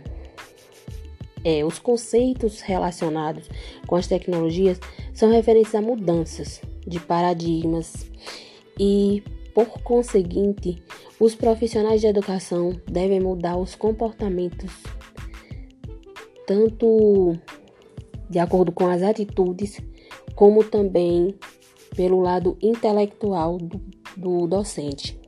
é 1.44 1.64
os 1.66 1.78
conceitos 1.78 2.62
relacionados 2.62 3.50
com 3.86 3.96
as 3.96 4.08
tecnologias 4.08 4.80
são 5.14 5.30
referentes 5.30 5.76
a 5.76 5.82
mudanças 5.82 6.62
de 6.88 7.00
paradigmas 7.00 8.08
e 8.80 9.24
por 9.54 9.68
conseguinte, 9.84 10.82
os 11.20 11.36
profissionais 11.36 12.02
de 12.02 12.08
educação 12.08 12.76
devem 12.90 13.20
mudar 13.20 13.56
os 13.56 13.76
comportamentos, 13.76 14.72
tanto 16.48 17.38
de 18.30 18.40
acordo 18.40 18.72
com 18.72 18.88
as 18.88 19.04
atitudes, 19.04 19.80
como 20.36 20.64
também 20.64 21.36
pelo 21.96 22.20
lado 22.20 22.58
intelectual 22.62 23.58
do, 23.58 23.82
do 24.16 24.48
docente, 24.48 25.20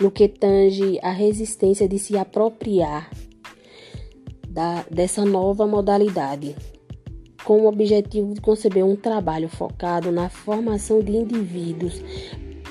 no 0.00 0.10
que 0.10 0.28
tange 0.28 0.98
a 1.02 1.10
resistência 1.10 1.88
de 1.88 1.98
se 1.98 2.16
apropriar 2.16 3.10
da, 4.48 4.84
dessa 4.90 5.24
nova 5.24 5.66
modalidade, 5.66 6.56
com 7.44 7.62
o 7.62 7.66
objetivo 7.66 8.34
de 8.34 8.40
conceber 8.40 8.84
um 8.84 8.96
trabalho 8.96 9.48
focado 9.48 10.10
na 10.10 10.28
formação 10.28 11.00
de 11.00 11.12
indivíduos 11.12 12.02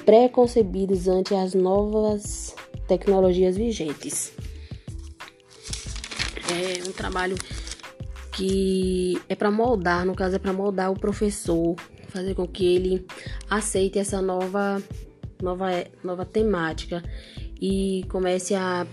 preconcebidos 0.05 1.07
ante 1.07 1.33
as 1.33 1.53
novas 1.53 2.55
tecnologias 2.87 3.57
vigentes. 3.57 4.33
É 6.47 6.87
um 6.87 6.91
trabalho 6.91 7.35
que 8.33 9.19
é 9.27 9.35
para 9.35 9.49
moldar, 9.49 10.05
no 10.05 10.13
caso 10.13 10.35
é 10.35 10.39
para 10.39 10.53
moldar 10.53 10.91
o 10.91 10.99
professor, 10.99 11.75
fazer 12.15 12.33
com 12.33 12.47
que 12.47 12.65
ele 12.65 13.05
aceite 13.49 13.99
essa 13.99 14.21
nova 14.21 14.81
nova 15.41 15.69
nova 16.03 16.25
temática 16.25 17.03
e 17.61 18.05
comece 18.09 18.55
a 18.55 18.87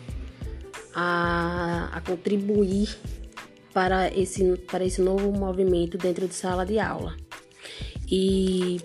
a, 0.95 1.89
a 1.93 2.01
contribuir 2.01 2.99
para 3.73 4.09
esse 4.09 4.57
para 4.71 4.85
esse 4.85 5.01
novo 5.01 5.33
movimento 5.33 5.97
dentro 5.97 6.27
de 6.27 6.35
sala 6.35 6.67
de 6.67 6.79
aula. 6.79 7.17
E 8.11 8.81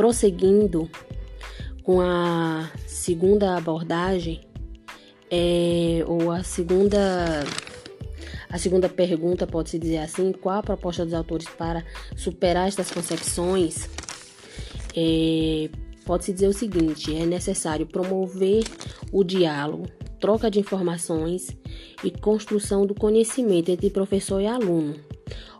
Prosseguindo 0.00 0.90
com 1.82 2.00
a 2.00 2.70
segunda 2.86 3.58
abordagem, 3.58 4.40
é, 5.30 6.02
ou 6.06 6.30
a 6.30 6.42
segunda 6.42 7.44
a 8.48 8.58
segunda 8.58 8.88
pergunta 8.88 9.46
pode-se 9.46 9.78
dizer 9.78 9.98
assim: 9.98 10.32
qual 10.32 10.58
a 10.58 10.62
proposta 10.62 11.04
dos 11.04 11.14
autores 11.14 11.48
para 11.48 11.84
superar 12.16 12.68
estas 12.68 12.90
concepções? 12.90 13.88
É, 14.96 15.70
pode-se 16.04 16.32
dizer 16.32 16.48
o 16.48 16.52
seguinte: 16.52 17.14
é 17.14 17.24
necessário 17.24 17.86
promover 17.86 18.64
o 19.12 19.22
diálogo, 19.22 19.86
troca 20.18 20.50
de 20.50 20.58
informações 20.58 21.56
e 22.02 22.10
construção 22.10 22.86
do 22.86 22.94
conhecimento 22.94 23.70
entre 23.70 23.90
professor 23.90 24.40
e 24.40 24.46
aluno, 24.46 24.96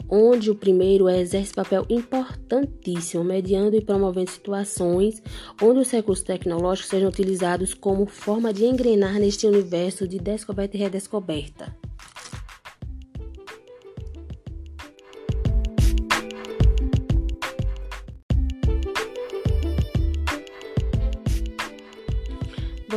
onde 0.08 0.50
o 0.50 0.54
primeiro 0.54 1.08
exerce 1.08 1.54
papel 1.54 1.86
importantíssimo, 1.88 3.22
mediando 3.22 3.76
e 3.76 3.80
promovendo 3.80 4.30
situações 4.30 5.22
onde 5.62 5.80
os 5.80 5.90
recursos 5.90 6.24
tecnológicos 6.24 6.90
sejam 6.90 7.08
utilizados 7.08 7.72
como 7.72 8.06
forma 8.06 8.52
de 8.52 8.64
engrenar 8.64 9.14
neste 9.20 9.46
universo 9.46 10.08
de 10.08 10.18
descoberta 10.18 10.76
e 10.76 10.80
redescoberta. 10.80 11.79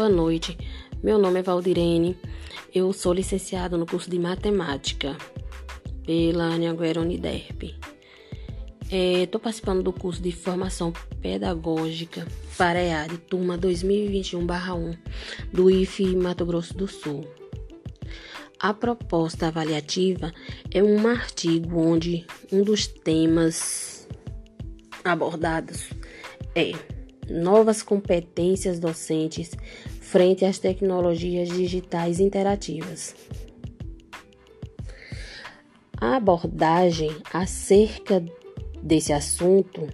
Boa 0.03 0.11
noite, 0.13 0.57
meu 1.01 1.17
nome 1.17 1.39
é 1.39 1.41
Valdirene, 1.41 2.17
eu 2.75 2.91
sou 2.91 3.13
licenciado 3.13 3.77
no 3.77 3.85
curso 3.85 4.09
de 4.09 4.19
Matemática 4.19 5.17
pela 6.05 6.43
Anhanguera 6.43 6.99
Uniderp. 6.99 7.73
Estou 8.91 9.39
é, 9.39 9.41
participando 9.41 9.81
do 9.81 9.93
curso 9.93 10.21
de 10.21 10.33
Formação 10.33 10.91
Pedagógica 11.21 12.27
para 12.57 12.83
EAD, 12.83 13.17
turma 13.29 13.57
2021-1 13.57 14.97
do 15.53 15.71
IFE 15.71 16.17
Mato 16.17 16.45
Grosso 16.45 16.73
do 16.73 16.85
Sul. 16.85 17.25
A 18.59 18.73
proposta 18.73 19.47
avaliativa 19.47 20.33
é 20.69 20.83
um 20.83 21.07
artigo 21.07 21.79
onde 21.79 22.25
um 22.51 22.61
dos 22.61 22.87
temas 22.87 24.05
abordados 25.05 25.91
é 26.53 26.73
novas 27.29 27.81
competências 27.81 28.79
docentes 28.79 29.51
frente 30.13 30.45
às 30.45 30.59
tecnologias 30.59 31.49
digitais 31.49 32.19
interativas. 32.19 33.15
A 35.99 36.17
abordagem 36.17 37.09
acerca 37.33 38.23
desse 38.79 39.11
assunto 39.11 39.87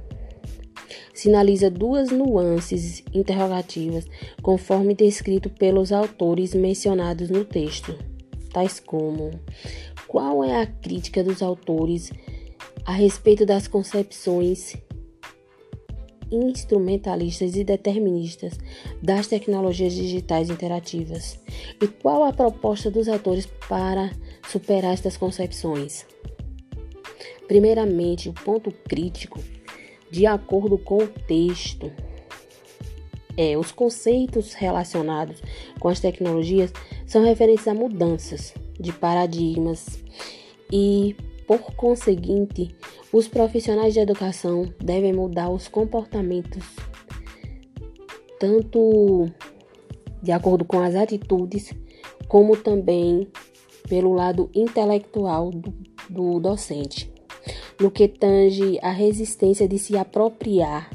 sinaliza 1.14 1.70
duas 1.70 2.12
nuances 2.12 3.02
interrogativas, 3.14 4.06
conforme 4.42 4.94
descrito 4.94 5.50
pelos 5.50 5.94
autores 5.94 6.54
mencionados 6.54 7.30
no 7.30 7.46
texto, 7.46 7.98
tais 8.52 8.78
como: 8.78 9.32
qual 10.06 10.44
é 10.44 10.62
a 10.62 10.68
crítica 10.68 11.24
dos 11.24 11.42
autores 11.42 12.12
a 12.84 12.92
respeito 12.92 13.46
das 13.46 13.70
concepções 13.70 14.76
instrumentalistas 16.32 17.56
e 17.56 17.64
deterministas 17.64 18.54
das 19.02 19.28
tecnologias 19.28 19.94
digitais 19.94 20.50
interativas? 20.50 21.40
E 21.82 21.88
qual 21.88 22.24
a 22.24 22.34
proposta 22.34 22.90
dos 22.92 23.08
autores 23.08 23.48
para 23.68 24.12
superar 24.48 24.94
estas 24.94 25.18
concepções? 25.18 26.06
Primeiramente, 27.48 28.30
o 28.30 28.34
ponto 28.34 28.72
crítico, 28.72 29.40
de 30.12 30.26
acordo 30.26 30.78
com 30.78 30.98
o 30.98 31.08
texto, 31.08 31.92
é 33.36 33.58
os 33.58 33.72
conceitos 33.72 34.54
relacionados 34.54 35.42
com 35.80 35.88
as 35.88 36.00
tecnologias 36.00 36.74
são 37.08 37.24
referentes 37.24 37.68
a 37.68 37.74
mudanças 37.74 38.54
de 38.80 38.92
paradigmas 38.92 39.98
e, 40.72 41.16
por 41.48 41.74
conseguinte, 41.74 42.76
os 43.12 43.28
profissionais 43.28 43.94
de 43.94 44.00
educação 44.00 44.72
devem 44.80 45.14
mudar 45.14 45.50
os 45.50 45.68
comportamentos 45.68 46.64
tanto 48.40 49.30
de 50.24 50.32
acordo 50.32 50.64
com 50.64 50.80
as 50.80 50.96
atitudes, 50.96 51.74
como 52.28 52.56
também 52.56 53.28
pelo 53.88 54.14
lado 54.14 54.50
intelectual 54.56 55.52
do, 55.52 55.74
do 56.10 56.40
docente, 56.40 57.12
no 57.80 57.92
que 57.92 58.08
tange 58.08 58.80
a 58.82 58.92
resistência 58.92 59.68
de 59.68 59.78
se 59.78 59.98
apropriar 59.98 60.90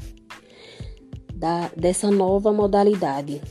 da, 1.33 1.69
dessa 1.75 2.09
nova 2.09 2.51
modalidade, 2.51 3.41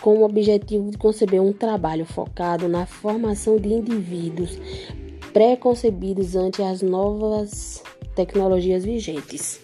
com 0.00 0.18
o 0.18 0.24
objetivo 0.24 0.90
de 0.90 0.98
conceber 0.98 1.40
um 1.40 1.52
trabalho 1.52 2.04
focado 2.04 2.68
na 2.68 2.86
formação 2.86 3.56
de 3.56 3.72
indivíduos 3.72 4.58
preconcebidos 5.36 6.34
ante 6.34 6.62
as 6.62 6.80
novas 6.80 7.82
tecnologias 8.14 8.86
vigentes. 8.86 9.60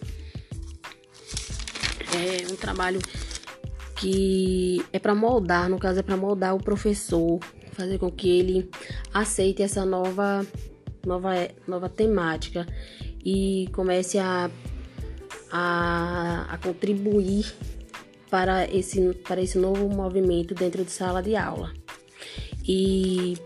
É 2.15 2.53
um 2.53 2.57
trabalho 2.57 3.01
que 3.97 4.85
é 4.93 4.99
para 4.99 5.15
moldar, 5.15 5.71
no 5.71 5.79
caso 5.79 6.01
é 6.01 6.03
para 6.03 6.15
moldar 6.15 6.55
o 6.55 6.63
professor, 6.63 7.39
fazer 7.73 7.97
com 7.97 8.11
que 8.11 8.39
ele 8.39 8.69
aceite 9.15 9.63
essa 9.63 9.87
nova 9.87 10.47
nova 11.07 11.33
nova 11.67 11.89
temática 11.89 12.67
e 13.25 13.67
comece 13.73 14.19
a 14.19 14.51
a, 15.51 16.49
a 16.51 16.59
contribuir 16.59 17.51
para 18.29 18.71
esse, 18.71 19.15
para 19.27 19.41
esse 19.41 19.57
novo 19.57 19.89
movimento 19.89 20.55
dentro 20.55 20.85
de 20.85 20.91
sala 20.91 21.23
de 21.23 21.35
aula. 21.35 21.73
E 22.63 23.39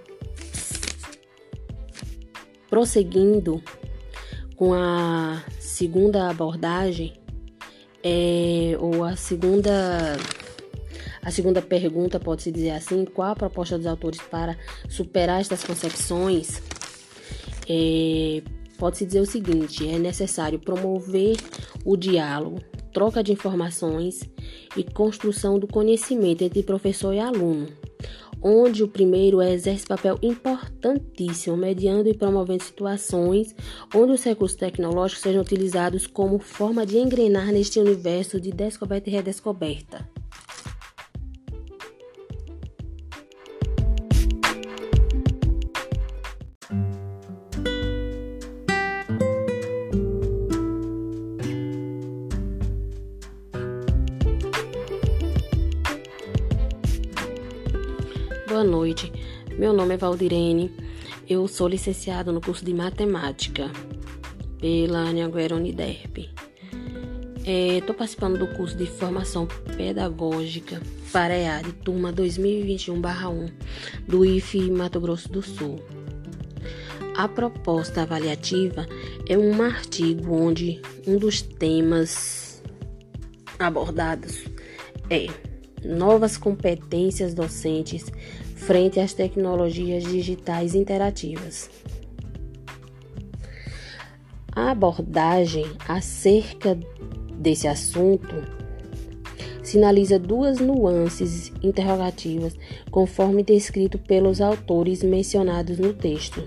prosseguindo 2.69 3.63
com 4.57 4.73
a 4.75 5.43
segunda 5.59 6.31
abordagem, 6.31 7.15
é, 8.03 8.77
ou 8.79 9.05
a 9.05 9.17
segunda 9.17 10.17
a 11.23 11.31
segunda 11.33 11.61
pergunta 11.61 12.21
pode-se 12.21 12.53
dizer 12.53 12.71
assim: 12.71 13.05
qual 13.05 13.33
a 13.33 13.37
proposta 13.37 13.77
dos 13.77 13.87
autores 13.87 14.21
para 14.21 14.57
superar 14.89 15.41
estas 15.41 15.65
concepções? 15.65 16.63
É, 17.69 18.43
pode-se 18.79 19.05
dizer 19.05 19.21
o 19.21 19.27
seguinte: 19.27 19.89
é 19.89 19.99
necessário 19.99 20.59
promover 20.61 21.37
o 21.85 21.97
diálogo, 21.97 22.61
troca 22.93 23.25
de 23.25 23.33
informações 23.33 24.21
e 24.77 24.85
construção 24.85 25.59
do 25.59 25.67
conhecimento 25.67 26.43
entre 26.43 26.63
professor 26.63 27.13
e 27.13 27.19
aluno 27.19 27.67
onde 28.43 28.83
o 28.83 28.89
primeiro 28.89 29.43
exerce 29.43 29.87
papel 29.87 30.19
importantíssimo, 30.23 31.57
mediando 31.57 32.09
e 32.09 32.15
promovendo 32.15 32.63
situações 32.63 33.55
onde 33.95 34.13
os 34.13 34.25
recursos 34.25 34.57
tecnológicos 34.57 35.23
sejam 35.23 35.43
utilizados 35.43 36.07
como 36.07 36.39
forma 36.39 36.87
de 36.87 36.99
engrenar 36.99 37.53
neste 37.53 37.79
universo 37.79 38.41
de 38.41 38.51
descoberta 38.51 39.09
e 39.11 39.13
redescoberta. 39.13 40.16
Nome 59.77 59.93
é 59.93 59.97
Valdirene, 59.99 60.75
eu 61.29 61.47
sou 61.47 61.69
licenciada 61.69 62.33
no 62.33 62.41
curso 62.41 62.65
de 62.65 62.73
Matemática 62.73 63.71
pela 64.59 65.01
Anhanguera 65.01 65.55
Uniderp. 65.55 66.31
Estou 67.45 67.95
é, 67.95 67.99
participando 67.99 68.39
do 68.39 68.47
curso 68.57 68.75
de 68.75 68.87
Formação 68.87 69.47
Pedagógica 69.77 70.81
para 71.13 71.37
EAD, 71.37 71.73
turma 71.85 72.11
2021-1 72.11 73.53
do 74.09 74.25
IFE 74.25 74.71
Mato 74.71 74.99
Grosso 74.99 75.29
do 75.31 75.43
Sul. 75.43 75.79
A 77.15 77.29
proposta 77.29 78.01
avaliativa 78.01 78.87
é 79.29 79.37
um 79.37 79.63
artigo 79.63 80.35
onde 80.35 80.81
um 81.07 81.19
dos 81.19 81.43
temas 81.43 82.63
abordados 83.59 84.45
é 85.11 85.27
novas 85.85 86.39
competências 86.39 87.35
docentes 87.35 88.11
frente 88.67 88.99
às 88.99 89.13
tecnologias 89.13 90.03
digitais 90.03 90.75
interativas. 90.75 91.71
A 94.51 94.73
abordagem 94.73 95.67
acerca 95.87 96.77
desse 97.39 97.69
assunto 97.69 98.35
sinaliza 99.63 100.19
duas 100.19 100.59
nuances 100.59 101.53
interrogativas, 101.63 102.57
conforme 102.91 103.45
descrito 103.45 103.99
pelos 103.99 104.41
autores 104.41 105.01
mencionados 105.05 105.79
no 105.79 105.93
texto, 105.93 106.43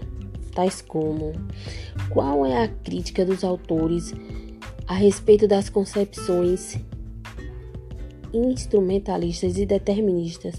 tais 0.53 0.81
como: 0.81 1.31
qual 2.09 2.45
é 2.45 2.63
a 2.63 2.67
crítica 2.67 3.23
dos 3.23 3.45
autores 3.45 4.13
a 4.85 4.93
respeito 4.93 5.47
das 5.47 5.69
concepções 5.69 6.77
instrumentalistas 8.33 9.57
e 9.57 9.65
deterministas 9.65 10.55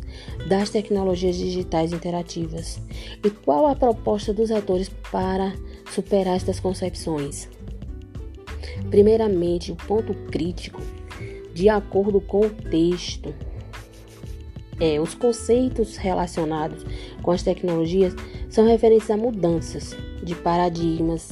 das 0.49 0.71
tecnologias 0.71 1.37
digitais 1.37 1.93
interativas? 1.93 2.81
E 3.25 3.31
qual 3.31 3.67
a 3.67 3.77
proposta 3.77 4.33
dos 4.33 4.51
autores 4.51 4.91
para 5.11 5.53
superar 5.91 6.37
estas 6.37 6.61
concepções? 6.61 7.49
Primeiramente, 8.91 9.73
o 9.73 9.77
ponto 9.77 10.15
crítico, 10.31 10.81
de 11.55 11.69
acordo 11.69 12.21
com 12.21 12.41
o 12.41 12.51
texto, 12.51 13.35
é 14.81 14.99
os 14.99 15.15
conceitos 15.15 15.97
relacionados 15.97 16.85
com 17.23 17.31
as 17.31 17.43
tecnologias 17.43 18.15
são 18.49 18.67
referentes 18.67 19.11
a 19.11 19.17
mudanças 19.17 19.95
de 20.23 20.35
paradigmas 20.35 21.31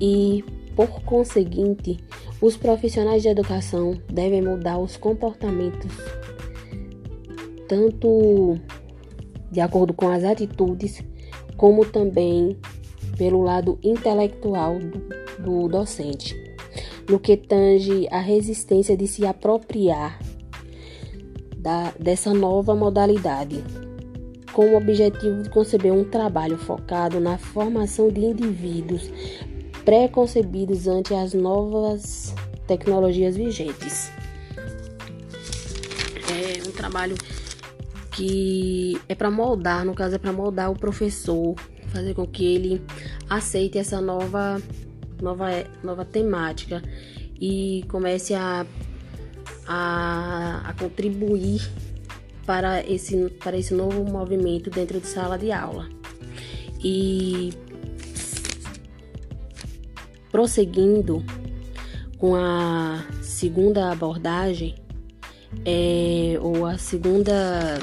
e, 0.00 0.44
por 0.74 1.00
conseguinte, 1.02 1.98
os 2.46 2.56
profissionais 2.56 3.22
de 3.22 3.28
educação 3.28 4.00
devem 4.06 4.40
mudar 4.40 4.78
os 4.78 4.96
comportamentos, 4.96 5.92
tanto 7.66 8.56
de 9.50 9.60
acordo 9.60 9.92
com 9.92 10.08
as 10.08 10.22
atitudes, 10.22 11.02
como 11.56 11.84
também 11.84 12.56
pelo 13.18 13.42
lado 13.42 13.78
intelectual 13.82 14.78
do, 14.78 15.42
do 15.42 15.68
docente, 15.68 16.36
no 17.10 17.18
que 17.18 17.36
tange 17.36 18.06
a 18.12 18.20
resistência 18.20 18.96
de 18.96 19.08
se 19.08 19.26
apropriar 19.26 20.20
da, 21.56 21.92
dessa 21.98 22.32
nova 22.32 22.76
modalidade, 22.76 23.64
com 24.52 24.66
o 24.66 24.76
objetivo 24.76 25.42
de 25.42 25.50
conceber 25.50 25.92
um 25.92 26.04
trabalho 26.04 26.56
focado 26.56 27.18
na 27.18 27.38
formação 27.38 28.08
de 28.08 28.20
indivíduos 28.20 29.10
preconcebidos 29.86 30.88
ante 30.88 31.14
as 31.14 31.32
novas 31.32 32.34
tecnologias 32.66 33.36
vigentes. 33.36 34.10
É 36.28 36.68
um 36.68 36.72
trabalho 36.72 37.16
que 38.10 39.00
é 39.08 39.14
para 39.14 39.30
moldar, 39.30 39.84
no 39.84 39.94
caso 39.94 40.16
é 40.16 40.18
para 40.18 40.32
moldar 40.32 40.72
o 40.72 40.74
professor, 40.74 41.54
fazer 41.86 42.14
com 42.14 42.26
que 42.26 42.44
ele 42.44 42.82
aceite 43.30 43.78
essa 43.78 44.00
nova 44.00 44.60
nova 45.22 45.46
nova 45.82 46.04
temática 46.04 46.82
e 47.40 47.84
comece 47.88 48.34
a, 48.34 48.66
a, 49.68 50.62
a 50.64 50.72
contribuir 50.74 51.62
para 52.44 52.84
esse 52.84 53.30
para 53.42 53.56
esse 53.56 53.72
novo 53.72 54.04
movimento 54.04 54.68
dentro 54.68 54.98
de 54.98 55.06
sala 55.06 55.38
de 55.38 55.52
aula. 55.52 55.88
E 56.82 57.52
Prosseguindo 60.36 61.24
com 62.18 62.34
a 62.34 63.02
segunda 63.22 63.90
abordagem, 63.90 64.74
é, 65.64 66.38
ou 66.42 66.66
a 66.66 66.76
segunda 66.76 67.78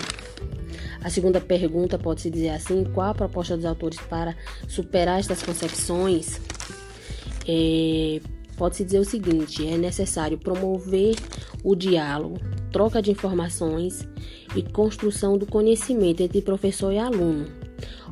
a 1.01 1.09
segunda 1.09 1.41
pergunta 1.41 1.97
pode-se 1.97 2.29
dizer 2.29 2.49
assim: 2.49 2.83
qual 2.83 3.09
a 3.09 3.15
proposta 3.15 3.55
dos 3.55 3.65
autores 3.65 3.99
para 4.01 4.37
superar 4.67 5.19
estas 5.19 5.41
concepções? 5.41 6.39
É, 7.47 8.21
pode-se 8.55 8.85
dizer 8.85 8.99
o 8.99 9.03
seguinte: 9.03 9.67
é 9.67 9.75
necessário 9.75 10.37
promover 10.37 11.15
o 11.63 11.75
diálogo, 11.75 12.37
troca 12.71 13.01
de 13.01 13.09
informações 13.09 14.07
e 14.55 14.61
construção 14.61 15.39
do 15.39 15.47
conhecimento 15.47 16.21
entre 16.21 16.39
professor 16.39 16.93
e 16.93 16.99
aluno, 16.99 17.47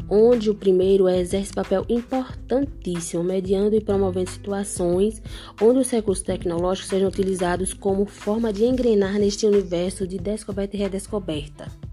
onde 0.10 0.50
o 0.50 0.56
primeiro 0.56 1.08
exerce 1.08 1.54
papel 1.54 1.86
importantíssimo, 1.90 3.24
mediando 3.24 3.76
e 3.76 3.82
promovendo 3.82 4.30
situações 4.30 5.22
onde 5.62 5.80
os 5.80 5.90
recursos 5.90 6.24
tecnológicos 6.24 6.90
sejam 6.90 7.10
utilizados 7.10 7.74
como 7.74 8.06
forma 8.06 8.52
de 8.52 8.66
engrenar 8.66 9.20
neste 9.20 9.46
universo 9.46 10.08
de 10.08 10.18
descoberta 10.18 10.76
e 10.76 10.80
redescoberta. 10.80 11.91